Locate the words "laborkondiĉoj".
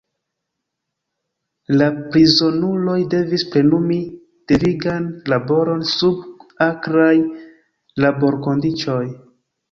8.05-9.03